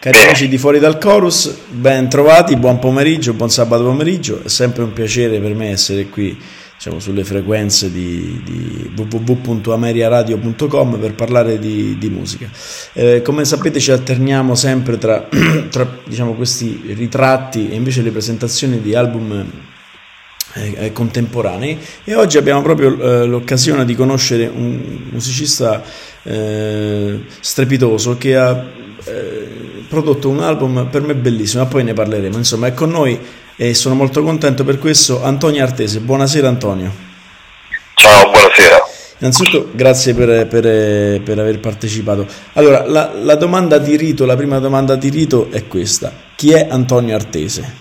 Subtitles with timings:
[0.00, 4.82] Cari amici di Fuori dal Chorus, ben trovati, buon pomeriggio, buon sabato pomeriggio, è sempre
[4.82, 6.34] un piacere per me essere qui
[6.74, 12.48] diciamo, sulle frequenze di, di www.ameriaradio.com per parlare di, di musica.
[12.94, 15.28] Eh, come sapete ci alterniamo sempre tra,
[15.68, 19.52] tra diciamo, questi ritratti e invece le presentazioni di album
[20.54, 25.82] eh, eh contemporanei e oggi abbiamo proprio eh, l'occasione di conoscere un musicista
[26.22, 32.36] eh, strepitoso che ha eh, prodotto un album per me bellissimo, ma poi ne parleremo.
[32.36, 33.18] Insomma, è con noi
[33.56, 36.00] e sono molto contento per questo Antonio Artese.
[36.00, 36.92] Buonasera Antonio.
[37.94, 38.88] Ciao, buonasera.
[39.18, 42.26] Innanzitutto grazie per, per, per aver partecipato.
[42.54, 46.10] Allora, la, la, domanda di rito, la prima domanda di rito è questa.
[46.34, 47.76] Chi è Antonio Artese?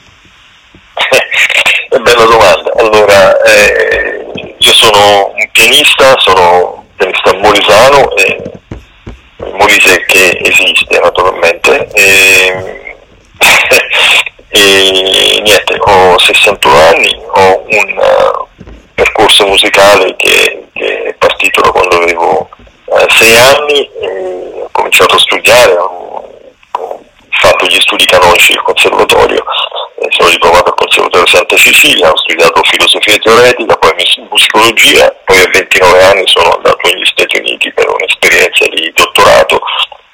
[1.90, 2.74] è bella domanda.
[2.76, 4.26] Allora, eh,
[4.58, 8.52] io sono un pianista, sono pianista molisano e
[9.40, 12.96] Molise che esiste naturalmente e,
[14.50, 18.48] e niente, ho 61 anni, ho un uh,
[18.94, 22.50] percorso musicale che, che, è partito da quando avevo
[23.08, 23.90] 6 uh, anni,
[24.62, 26.30] ho cominciato a studiare, ho,
[26.72, 29.44] ho fatto gli studi canonici del conservatorio,
[30.10, 33.94] sono diplomato al Conservatorio Santa Cecilia, ho studiato filosofia teoretica, poi
[34.30, 39.62] musicologia, poi a 29 anni sono andato negli Stati Uniti per un'esperienza di dottorato, ho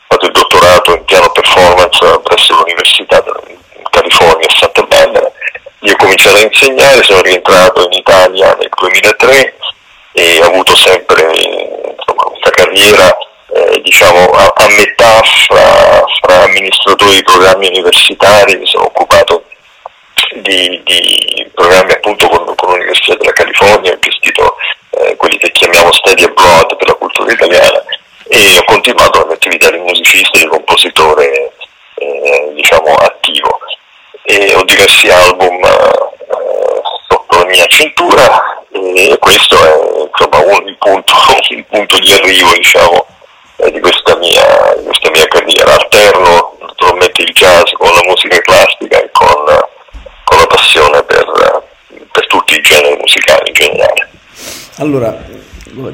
[0.07, 5.31] fatto il dottorato in piano performance presso l'Università in California a Santa Barbara,
[5.79, 9.55] lì ho cominciato a insegnare, sono rientrato in Italia nel 2003
[10.13, 13.17] e ho avuto sempre insomma, questa carriera
[13.53, 19.43] eh, diciamo, a, a metà fra, fra, amministratori di programmi universitari, mi sono occupato
[20.35, 24.55] di, di programmi appunto con, con l'Università della California, ho gestito
[24.91, 27.83] eh, quelli che chiamiamo study abroad per la cultura italiana
[28.27, 31.53] e ho continuato la mia attività di musicista e di compositore
[31.95, 33.59] eh, diciamo attivo.
[34.27, 35.61] E ho diversi album
[36.39, 41.13] eh, sotto la mia cintura e questo è insomma un, punto,
[41.49, 43.05] il punto di arrivo diciamo
[43.57, 48.39] eh, di, questa mia, di questa mia carriera alterno naturalmente il jazz con la musica
[48.39, 49.63] classica e con
[50.25, 51.63] con la passione per,
[52.11, 54.09] per tutti i generi musicali in generale.
[54.77, 55.17] Allora,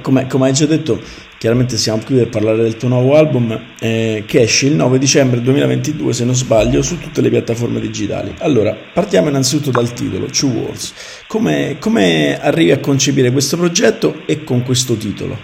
[0.01, 0.99] come, come, hai già detto,
[1.41, 5.41] chiaramente siamo qui per parlare del tuo nuovo album eh, che esce il 9 dicembre
[5.41, 8.35] 2022, se non sbaglio, su tutte le piattaforme digitali.
[8.41, 10.93] Allora, partiamo innanzitutto dal titolo, Two Worlds.
[11.25, 15.35] Come, come arrivi a concepire questo progetto e con questo titolo?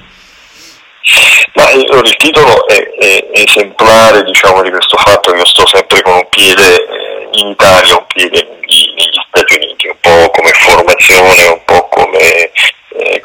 [1.55, 6.13] Ma il titolo è, è, esemplare diciamo, di questo fatto che io sto sempre con
[6.13, 11.61] un piede eh, in Italia, un piede negli Stati Uniti, un po' come formazione, un
[11.65, 12.51] po' come, eh,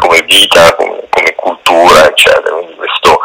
[0.03, 2.57] come vita, come, come, cultura, eccetera.
[2.57, 3.19] Quindi questo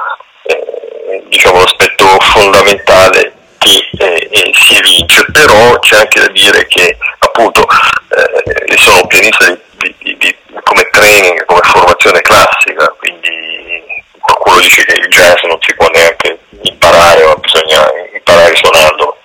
[0.43, 7.65] è diciamo, l'aspetto fondamentale che eh, si evince, però c'è anche da dire che appunto
[7.65, 13.83] eh, sono pianista di, di, di, come training, come formazione classica, quindi
[14.19, 19.17] qualcuno dice che il jazz non si può neanche imparare, ma bisogna imparare suonando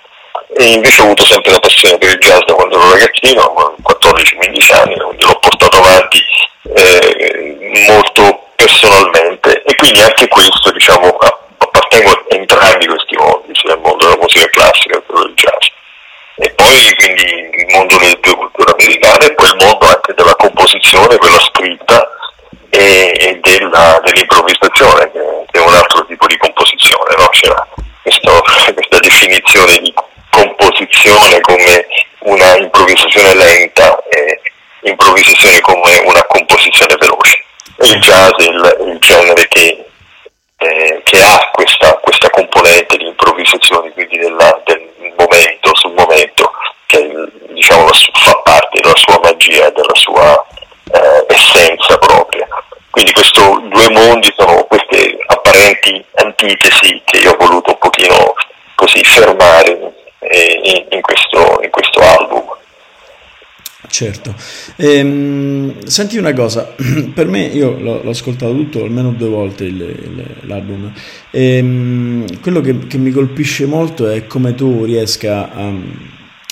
[0.55, 4.75] e invece ho avuto sempre la passione per il jazz da quando ero ragazzino, 14-15
[4.75, 6.23] anni, quindi l'ho portato avanti
[6.63, 11.17] eh, molto personalmente e quindi anche questo diciamo
[11.57, 15.67] appartengo a entrambi questi mondi, sia il mondo della musica classica che quello del jazz.
[16.35, 20.35] E poi quindi il mondo delle due culture americane e poi il mondo anche della
[20.35, 22.09] composizione, quella scritta
[22.69, 27.27] e, e della, dell'improvvisazione, che, è un altro tipo di composizione, no?
[27.29, 27.67] c'era
[28.01, 28.41] questo,
[28.73, 29.93] questa definizione di
[30.31, 31.87] composizione come
[32.19, 34.41] una improvvisazione lenta e
[34.83, 36.22] improvvisazione come una
[36.73, 37.43] composizione veloce.
[37.77, 39.85] Il jazz è il, il genere che,
[40.57, 46.51] eh, che ha questa, questa, componente di improvvisazione, quindi della, del momento sul momento,
[46.87, 47.11] che
[47.49, 50.45] diciamo, fa parte della sua magia, della sua
[50.91, 52.47] eh, essenza propria.
[52.89, 58.35] Quindi questi due mondi sono queste apparenti antitesi che io ho voluto un pochino
[58.75, 62.61] così fermare in, in, questo, in questo album.
[63.93, 64.33] Certo,
[64.77, 66.73] ehm, senti una cosa,
[67.13, 70.91] per me io l'ho, l'ho, ascoltato tutto almeno due volte il, il, l'album,
[71.29, 75.71] ehm, quello che, che, mi colpisce molto è come tu riesca a,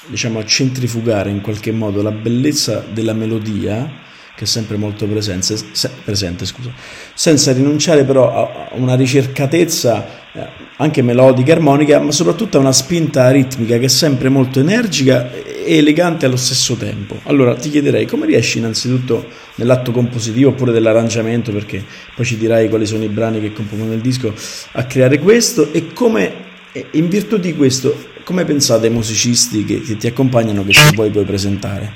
[0.05, 3.91] diciamo, a centrifugare in qualche modo la bellezza della melodia
[4.35, 6.71] che è sempre molto presente, se, presente scusa.
[7.15, 10.47] senza rinunciare però a una ricercatezza eh,
[10.81, 15.77] anche melodica, armonica, ma soprattutto a una spinta ritmica che è sempre molto energica e
[15.77, 17.19] elegante allo stesso tempo.
[17.25, 21.85] Allora ti chiederei come riesci innanzitutto nell'atto compositivo oppure dell'arrangiamento, perché
[22.15, 24.33] poi ci dirai quali sono i brani che compongono il disco,
[24.71, 26.49] a creare questo e come
[26.91, 31.09] in virtù di questo come pensate ai musicisti che, che ti accompagnano che se poi
[31.09, 31.91] puoi presentare?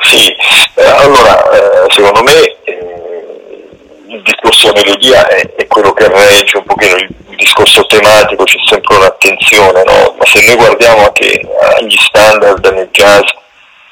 [0.00, 0.28] Sì,
[0.74, 2.32] eh, allora eh, secondo me
[2.64, 8.58] eh, il discorso melodia è, è, quello che regge un pochino il discorso tematico, c'è
[8.66, 10.14] sempre un'attenzione, no?
[10.18, 11.40] ma se noi guardiamo anche
[11.76, 13.30] agli standard nel jazz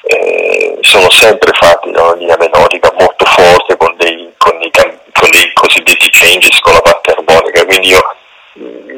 [0.02, 5.30] eh, sono sempre fatti da una linea melodica molto forte con dei, con dei, con
[5.30, 8.02] dei cosiddetti changes con la parte armonica, quindi io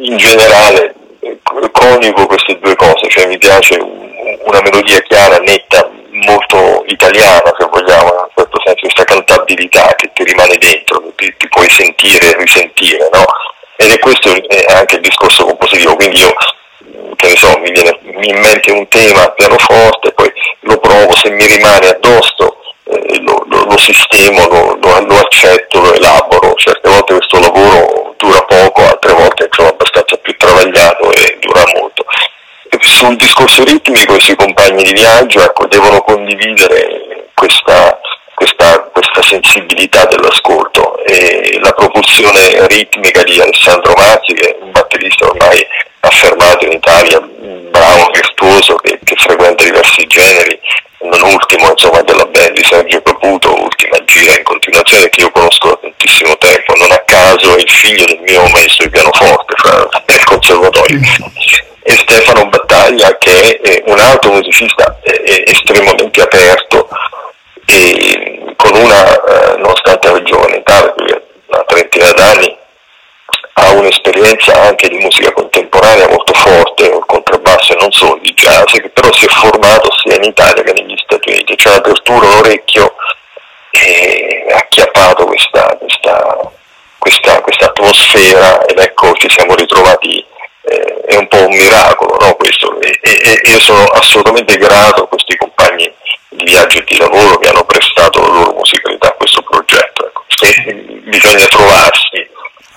[0.00, 0.94] in generale
[1.72, 8.08] coniugo queste due cose, cioè mi piace una melodia chiara, netta, molto italiana se vogliamo,
[8.08, 12.30] in un certo senso questa cantabilità che ti rimane dentro, che ti, ti puoi sentire
[12.30, 13.24] e risentire, no?
[13.80, 16.34] Ed è questo è anche il discorso compositivo, quindi io
[17.14, 21.30] che ne so, mi viene in mente un tema al pianoforte, poi lo provo, se
[21.30, 27.14] mi rimane addosso eh, lo, lo, lo, sistemo, lo, lo, accetto, lo elaboro, certe volte
[27.14, 32.04] questo lavoro dura poco, altre volte insomma, abbastanza più travagliato e dura molto.
[32.70, 38.00] E sul discorso ritmico i suoi compagni di viaggio ecco, devono condividere questa,
[38.34, 38.87] questa,
[39.18, 45.66] questa sensibilità dell'ascolto e la propulsione ritmica di Alessandro Mazzi che è un batterista ormai
[46.00, 50.58] affermato in Italia, bravo, virtuoso, che, che frequenta diversi generi,
[51.00, 55.68] non ultimo insomma della band di Sergio Caputo, ultima gira in continuazione che io conosco
[55.68, 59.54] da tantissimo tempo, non a caso è il figlio del mio maestro di pianoforte
[60.06, 61.00] nel conservatorio.
[61.82, 64.98] E Stefano Battaglia che è un altro musicista
[65.44, 66.87] estremamente aperto
[67.70, 72.56] e con una, eh, nonostante la giovane età, una trentina d'anni,
[73.52, 78.72] ha un'esperienza anche di musica contemporanea molto forte, il contrabbasso e non solo di jazz,
[78.72, 81.56] che però si è formato sia in Italia che negli Stati Uniti.
[81.56, 82.94] C'è un'apertura, un orecchio
[83.70, 86.50] e ha acchiappato questa, questa,
[86.98, 90.24] questa, questa, atmosfera ed ecco ci siamo ritrovati,
[90.62, 95.02] eh, è un po' un miracolo no, questo e, e, e io sono assolutamente grato
[95.02, 95.92] a questi compagni
[96.38, 100.06] di viaggio e di lavoro che hanno prestato la loro musicalità a questo progetto.
[100.06, 100.24] Ecco.
[101.10, 102.16] bisogna trovarsi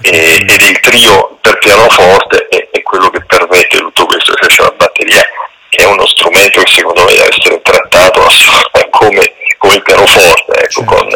[0.02, 4.74] e, ed il trio per pianoforte è, è, quello che permette tutto questo, c'è la
[4.76, 5.22] batteria
[5.70, 8.26] che è uno strumento che secondo me deve essere trattato
[8.90, 11.08] come, come il pianoforte, ecco, con,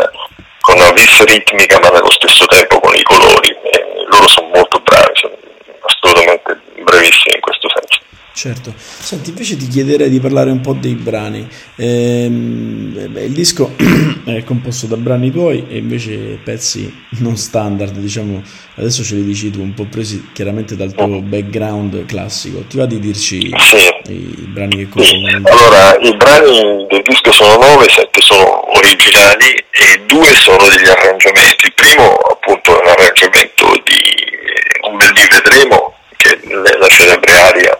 [0.61, 3.49] con, una vis ritmica ma nello stesso tempo con i colori.
[3.49, 5.35] E loro sono molto bravi, sono
[5.81, 7.99] assolutamente bravissimi in questo senso.
[8.45, 11.47] Certo, senti invece ti chiederei di parlare un po' dei brani.
[11.77, 13.73] Ehm, beh, il disco
[14.23, 18.43] è composto da brani tuoi e invece pezzi non standard, diciamo,
[18.75, 22.63] adesso ce li dici tu, un po' presi chiaramente dal tuo background classico.
[22.69, 24.11] Ti va di dirci sì.
[24.13, 25.27] i brani che compongono?
[25.27, 25.51] Sì.
[25.51, 31.65] Allora, i brani del disco sono nove, sette sono originali e due sono degli arrangiamenti.
[31.65, 37.33] Il primo appunto è un arrangiamento di Un bel di vedremo, che è la celebre
[37.33, 37.79] aria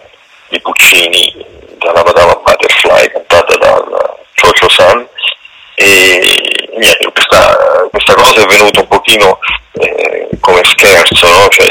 [0.56, 1.46] di Puccini
[1.78, 3.84] dalla Madama Butterfly cantata da
[4.32, 5.06] Giorgio San
[5.74, 9.38] e niente, questa, questa, cosa è venuta un pochino
[9.78, 11.48] eh, come scherzo, no?
[11.48, 11.68] cioè,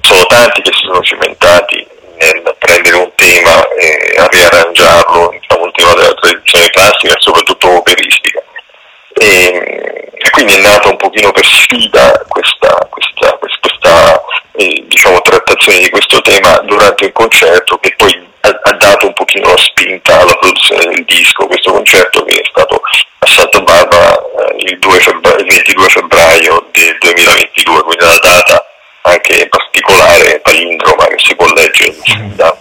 [0.00, 5.72] sono tanti che si sono cimentati nel prendere un tema e a riarrangiarlo, diciamo, un
[5.72, 8.42] tema della tradizione classica e soprattutto operistica.
[9.12, 13.53] E, e, quindi è nata un pochino per sfida questa, questa, questa
[14.52, 19.12] eh, diciamo, trattazione di questo tema durante il concerto che poi ha, ha, dato un
[19.12, 22.80] pochino la spinta alla produzione del disco, questo concerto che è stato
[23.18, 28.66] a Santa Barbara eh, il, febbraio, il, 22 febbraio del 2022, quindi una data
[29.02, 31.94] anche particolare, palindroma che si può leggere
[32.34, 32.56] da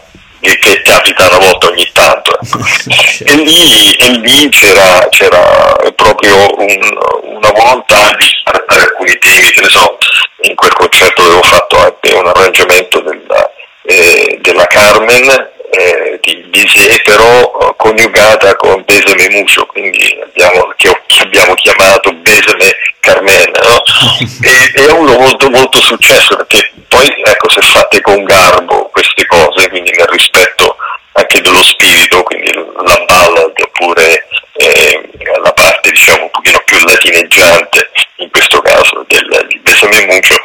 [0.57, 2.37] che capita una volta ogni tanto.
[3.25, 9.61] E, lì, e lì, c'era, c'era proprio un, una volontà di trattare alcuni temi, che
[9.61, 9.97] ne so,
[10.41, 13.51] in quel concerto avevo fatto anche un arrangiamento della,
[13.83, 21.01] eh, della Carmen eh, di Bizet, però eh, coniugata con Besame Mucho, quindi abbiamo, che,
[21.07, 23.81] che, abbiamo chiamato Besame Carmen, no?
[24.43, 29.25] e, e, ha avuto molto, molto successo perché poi ecco, se fatte con garbo queste
[29.27, 30.75] cose, quindi nel rispetto
[31.13, 35.09] anche dello spirito, quindi la ballad oppure eh,
[35.41, 40.35] la parte diciamo un pochino più latineggiante, in questo caso del, Besame Mucho,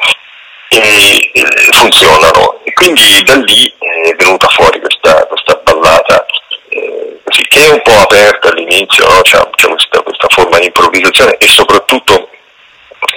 [0.69, 2.61] e, e funzionano.
[2.65, 6.27] E quindi da lì è venuta fuori questa, questa ballata
[6.69, 9.23] eh, così che è un po' aperta all'inizio, no?
[9.23, 12.29] c'è, c'è questa, questa, forma di improvvisazione e soprattutto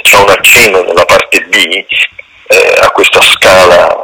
[0.04, 1.86] c'è un accenno nella parte B
[2.48, 4.02] eh, a questa scala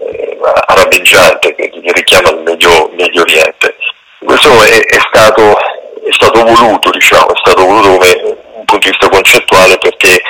[0.00, 3.76] eh, arabeggiante che, richiama il Medio, Medio Oriente.
[4.18, 8.20] Questo è, è, stato, è, stato, voluto, diciamo, è stato voluto come
[8.54, 10.22] un punto di vista concettuale perché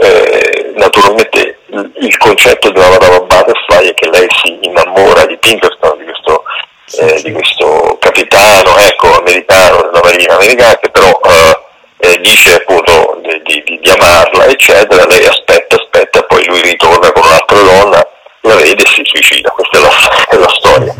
[0.00, 5.98] eh, naturalmente il, il, concetto della Madama Butterfly è che lei si innamora di Pinkerton,
[5.98, 6.42] di questo,
[6.98, 11.66] eh, di questo capitano ecco, americano della marina americana che però eh,
[11.98, 17.24] eh, dice appunto di, di, di, amarla eccetera, lei aspetta, aspetta, poi lui ritorna con
[17.24, 18.08] un'altra donna,
[18.46, 20.94] la vede e si suicida, questa è la, è la storia.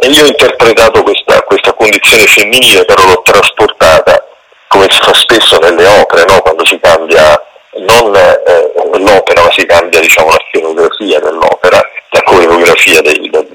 [0.00, 4.24] E io ho interpretato questa, questa condizione femminile, però l'ho trasportata
[4.68, 6.40] come si fa spesso nelle opere, no?
[6.40, 7.42] quando si cambia
[7.78, 11.80] non eh, l'opera, ma si cambia diciamo, la scenografia dell'opera,
[12.10, 13.46] la coreografia dei, de,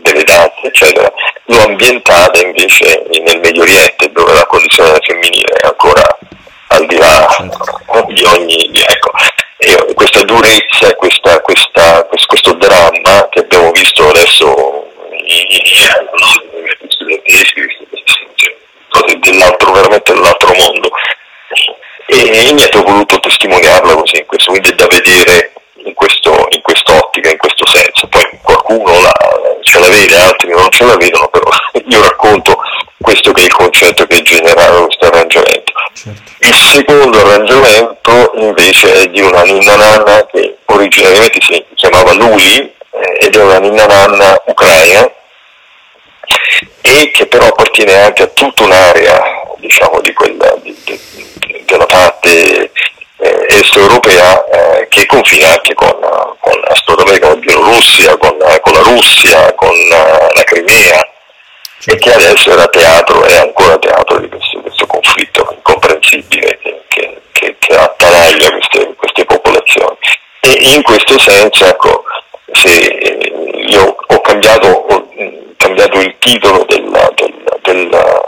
[0.00, 1.12] delle danze, eccetera,
[1.46, 6.18] l'ho ambientata invece nel Medio Oriente, dove la condizione femminile è ancora
[6.68, 7.26] al di là
[8.06, 8.70] di ogni...
[8.72, 9.10] Ecco,
[9.60, 12.16] e questa durezza, questa, questa, abbiamo
[13.78, 14.86] visto adesso
[18.88, 20.90] cose dell'altro, veramente dell'altro mondo.
[22.06, 25.52] E niente, ho voluto testimoniarla così, questo, quindi è da vedere
[25.84, 28.08] in, questo, in quest'ottica, in questo senso.
[28.08, 29.12] Poi qualcuno la,
[29.62, 31.50] ce la vede, altri non ce la vedono, però
[31.86, 32.58] io racconto
[32.98, 35.72] questo che è il concetto che è generato questo arrangiamento.
[35.94, 36.32] Certo.
[36.40, 42.77] Il secondo arrangiamento invece è di una ninna nanna che originariamente si chiamava Luli eh,
[43.00, 45.10] è una ninna nanna ucraina
[46.80, 49.22] e che però appartiene anche a tutta un'area
[49.56, 52.70] diciamo, di quella, di, di, della parte
[53.20, 58.82] eh, est europea eh, che confina anche con, con, con la Bielorussia, con, con, la
[58.82, 61.08] Russia, con uh, la Crimea
[61.84, 67.20] e che adesso era teatro, è ancora teatro di questo, questo conflitto incomprensibile che, che,
[67.32, 69.96] che, che attanaglia queste, queste, popolazioni.
[70.40, 72.04] E in questo senso, ecco,
[72.58, 73.32] se
[73.68, 75.08] io ho cambiato, ho
[75.56, 78.22] cambiato il titolo della, della, della,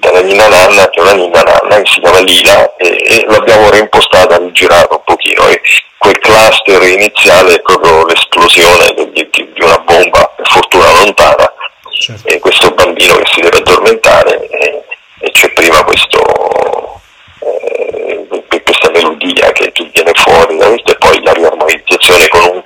[0.00, 3.70] della Nina Nanna, che è una Nina Nanna che si chiama Lila, e, e l'abbiamo
[3.70, 5.46] reimpostata, rigirata un pochino.
[5.48, 5.60] E
[5.98, 11.52] quel cluster iniziale è proprio l'esplosione di, di, di una bomba, fortuna lontana,
[11.98, 12.28] certo.
[12.28, 14.84] e questo bambino che si deve addormentare e,
[15.20, 17.00] e c'è prima questo,
[17.40, 18.26] eh,
[18.62, 22.57] questa melodia che, che, viene fuori da questo e poi la riarmonizzazione con, un,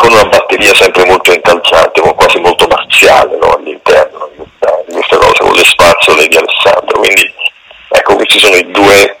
[0.00, 5.16] con, una batteria sempre molto incalzante, quasi molto marziale no, all'interno di questa, di questa,
[5.18, 6.98] cosa, con le spazzole di Alessandro.
[6.98, 7.34] Quindi
[7.88, 9.18] ecco, questi sono i due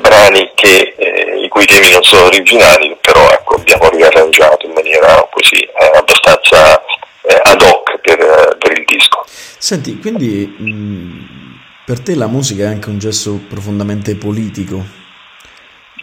[0.00, 5.28] brani che, eh, i cui temi non sono originali, però ecco, abbiamo riarrangiato in maniera
[5.30, 6.82] così eh, abbastanza
[7.22, 9.24] eh, ad hoc per, per, il disco.
[9.26, 14.82] Senti, quindi mh, per te la musica è anche un gesto profondamente politico?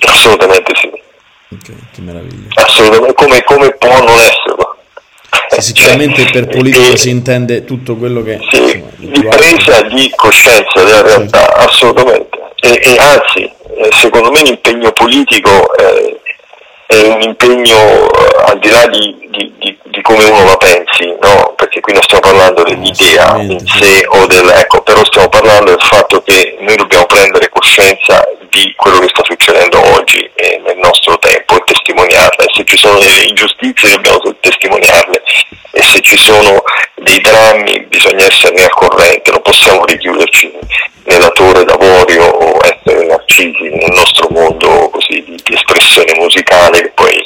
[0.05, 0.96] Assolutamente sì.
[1.49, 2.49] Ok, che meraviglia.
[2.55, 4.75] Assolutamente, come, come può non esserlo?
[5.49, 8.39] Sì, sicuramente per politico e, si intende tutto quello che...
[8.49, 11.57] Sì, insomma, di presa di coscienza della realtà, certo.
[11.57, 12.37] assolutamente.
[12.59, 16.15] E, e, anzi, eh, secondo me l'impegno politico è,
[16.87, 21.15] è un impegno eh, al di là di, di, di, di, come uno la pensi,
[21.21, 21.53] no?
[21.55, 24.49] perché qui non stiamo parlando dell'idea in sé o del...
[24.49, 29.23] ecco, però stiamo parlando del fatto che noi dobbiamo prendere coscienza di quello che sta
[29.23, 30.29] succedendo oggi
[30.65, 31.06] nel nostro
[32.67, 35.23] ci sono delle ingiustizie dobbiamo testimoniarle
[35.71, 36.61] e se ci sono
[36.95, 40.51] dei drammi bisogna esserne al corrente, non possiamo richiuderci
[41.05, 47.17] nella torre d'avorio o essere narcisi nel nostro mondo così di, espressione musicale che poi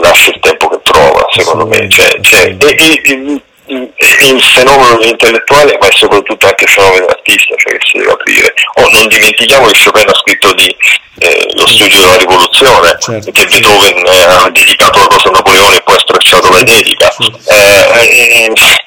[0.00, 1.86] lascia il tempo che trova, secondo me.
[1.88, 7.72] Cioè, cioè, e, e, il fenomeno dell'intellettuale, ma è soprattutto anche il fenomeno dell'artista, cioè
[7.76, 8.54] che si deve aprire.
[8.74, 10.76] Oh, non dimentichiamo che Chopin ha scritto di,
[11.18, 13.30] eh, lo studio della rivoluzione, certo.
[13.30, 17.14] che Beethoven eh, ha dedicato la cosa a Napoleone e poi ha stracciato la dedica.
[17.16, 18.86] Eh, cioè,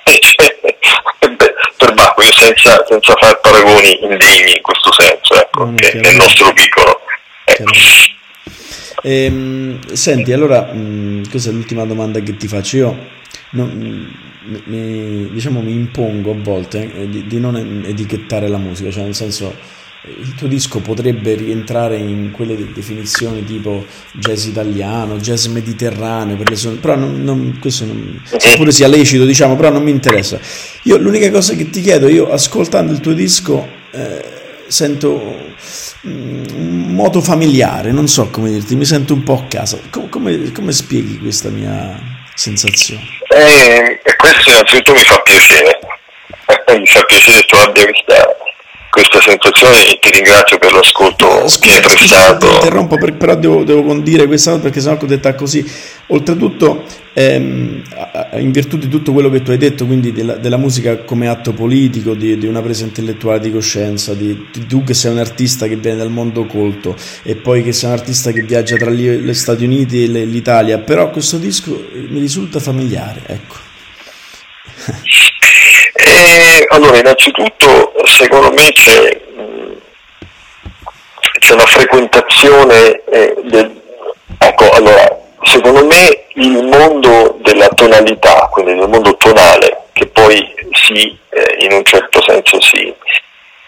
[1.78, 6.52] per Bacco, io senza, senza fare paragoni indegni in questo senso, ecco, no, nel nostro
[6.54, 7.02] piccolo.
[7.44, 7.72] Ecco.
[9.04, 12.78] Ehm, senti, allora, mh, questa è l'ultima domanda che ti faccio.
[12.78, 13.20] Io
[13.51, 14.10] non,
[14.65, 19.15] mi, diciamo, mi impongo a volte eh, di, di, non etichettare la musica, cioè nel
[19.15, 19.53] senso
[20.03, 26.55] il tuo disco potrebbe rientrare in quelle de- tipo jazz italiano, jazz mediterraneo, per le
[26.55, 30.39] son- però non, non, questo non, seppure sia lecito, diciamo, però non mi interessa.
[30.84, 35.53] Io l'unica cosa che ti chiedo, io ascoltando il tuo disco eh, sento
[36.08, 39.79] mm, un modo familiare, non so come dirti, mi sento un po' a casa.
[39.91, 42.00] Com- come, come spieghi questa mia
[42.34, 43.21] sensazione?
[43.34, 45.80] Eh, e questo innanzitutto mi fa piacere.
[46.78, 48.38] mi fa piacere che tu abbia questa,
[48.92, 52.48] questa sensazione e ti ringrazio per l'ascolto Scusa, che hai prestato.
[52.48, 55.66] Ti interrompo, per, però devo, devo condire questa cosa perché sennò ho detta così.
[56.08, 56.84] Oltretutto,
[57.14, 57.84] ehm,
[58.34, 61.54] in virtù di tutto quello che tu hai detto, quindi della, della musica come atto
[61.54, 65.68] politico, di, di, una presa intellettuale di coscienza, di, di, tu che sei un artista
[65.68, 69.34] che viene dal mondo colto e poi che sei un artista che viaggia tra gli
[69.34, 73.56] Stati Uniti e l'Italia, però questo disco mi risulta familiare, ecco.
[75.94, 79.22] Eh, allora, innanzitutto, secondo me c'è,
[81.40, 83.82] c'è una frequentazione eh, del...
[84.38, 91.18] Ecco, allora, secondo me il mondo della tonalità, quindi del mondo tonale, che poi si,
[91.30, 92.94] eh, in un certo senso si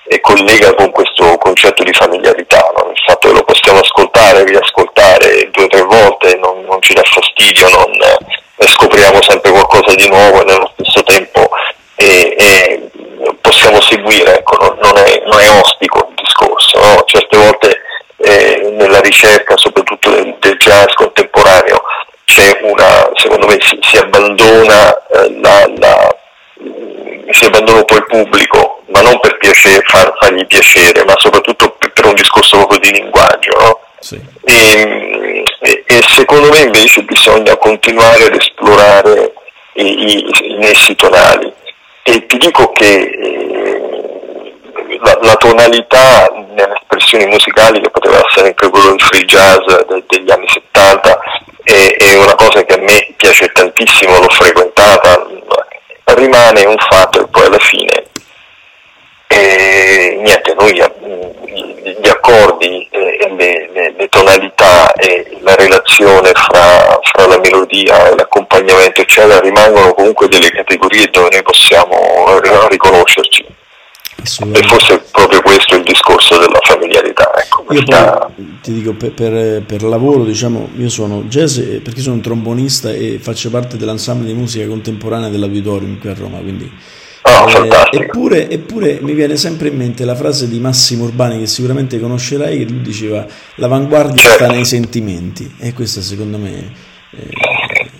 [0.06, 2.92] eh, collega con questo concetto di familiarità, no?
[2.92, 7.03] il fatto che lo possiamo ascoltare, riascoltare due o tre volte non, non ci dà
[7.03, 11.50] fastidio, non, eh, scopriamo sempre qualcosa di nuovo e stesso tempo
[11.96, 12.89] e, e
[13.42, 13.80] possiamo
[14.13, 17.03] seguire, ecco, non, non, è, non, è, ostico il discorso, no?
[17.05, 17.82] certe volte
[18.17, 21.84] eh, nella ricerca soprattutto del, del, jazz contemporaneo
[22.25, 26.15] c'è una, secondo me si, si abbandona eh, la, la,
[27.32, 31.72] si abbandona un po' il pubblico, ma non per piacere, far, fargli piacere, ma soprattutto
[31.72, 33.51] per, per un discorso proprio di linguaggio.
[33.60, 33.79] No?
[34.00, 34.20] Sì.
[34.46, 39.34] E, e, e, secondo me invece bisogna continuare ad esplorare
[39.75, 41.51] i, i, i nessi tonali
[42.05, 43.82] e ti dico che eh,
[45.01, 50.03] la, la, tonalità nelle espressioni musicali, che poteva essere anche quello del free jazz de,
[50.07, 51.19] degli anni 70,
[51.63, 55.25] è, è, una cosa che a me piace tantissimo, l'ho frequentata,
[56.15, 58.12] rimane un fatto e poi alla fine
[59.33, 67.25] e, niente, noi gli accordi e le, le, le, tonalità e la relazione fra, fra,
[67.25, 73.46] la melodia e l'accompagnamento eccetera rimangono comunque delle categorie dove noi possiamo riconoscerci
[74.24, 77.98] e forse è proprio questo il discorso della familiarità ecco, questa...
[77.98, 82.22] io poi ti dico per, per, per, lavoro diciamo io sono jazz perché sono un
[82.22, 86.72] trombonista e faccio parte dell'ensemble di musica contemporanea dell'Auditorium qui a Roma quindi
[87.25, 91.48] Oh, eh, eppure, eppure, mi viene sempre in mente la frase di Massimo Urbani che
[91.48, 94.44] sicuramente conoscerai che lui diceva l'avanguardia certo.
[94.44, 96.72] sta nei sentimenti e questo secondo me
[97.12, 97.29] eh...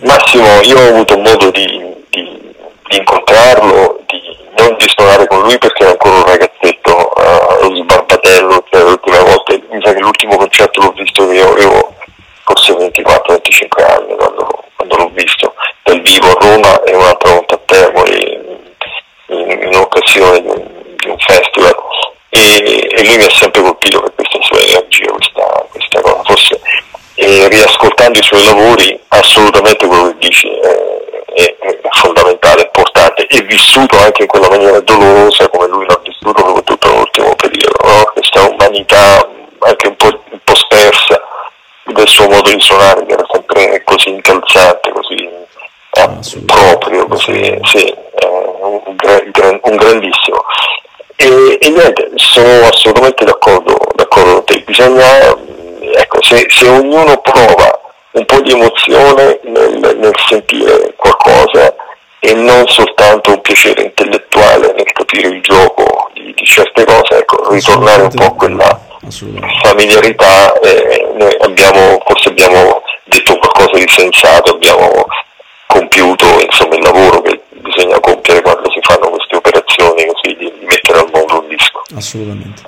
[0.00, 1.66] Massimo io ho avuto modo di,
[2.10, 4.20] di incontrarlo di,
[4.58, 9.54] non di suonare con lui perché era ancora un ragazzetto uh, sbarbatello cioè l'ultima volta
[9.70, 11.94] mi sa che l'ultimo concerto l'ho visto che io avevo
[12.44, 17.60] forse 24-25 anni quando, quando l'ho visto dal vivo a Roma e un'altra volta a
[17.64, 18.38] Termoli
[19.26, 20.62] in, in occasione di un,
[20.96, 21.74] di un festival
[22.30, 26.22] e, e, lui mi ha sempre colpito per questa sua energia, questa, questa cosa.
[26.24, 26.60] Forse
[27.14, 30.66] e riascoltando i suoi lavori assolutamente quello che dici è,
[31.34, 33.42] è, è, fondamentale, importante e
[33.74, 38.10] vissuto anche in quella maniera dolorosa come lui l'ha vissuto per tutto l'ultimo periodo, no?
[38.12, 41.20] questa umanità anche un po', un po' spersa
[41.86, 45.28] del suo modo di suonare che era sempre così incalzante, così
[45.90, 47.94] eh, proprio, così, sì,
[48.60, 48.94] un,
[49.30, 50.44] gran, un grandissimo.
[51.16, 55.36] E, e, niente, sono assolutamente d'accordo, d'accordo con te, bisogna,
[55.96, 57.80] ecco, se, se, ognuno prova
[58.12, 61.74] un po' di emozione nel, nel sentire qualcosa
[62.24, 67.52] e non soltanto un piacere intellettuale nel capire il gioco di, di certe cose, ecco,
[67.52, 68.80] ritornare un po' a quella
[69.62, 75.04] familiarità, eh, noi abbiamo, forse abbiamo detto qualcosa di sensato, abbiamo
[75.66, 80.64] compiuto insomma, il lavoro che bisogna compiere quando si fanno queste operazioni così di, di
[80.64, 81.82] mettere al mondo un disco.
[81.94, 82.62] Assolutamente.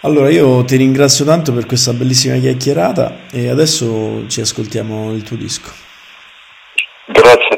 [0.00, 5.36] Allora io ti ringrazio tanto per questa bellissima chiacchierata e adesso ci ascoltiamo il tuo
[5.36, 5.70] disco.
[7.06, 7.57] Grazie